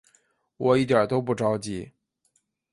[0.57, 1.91] 我一点都不着急